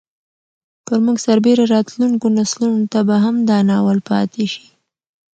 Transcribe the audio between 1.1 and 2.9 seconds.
سربېره راتلونکو نسلونو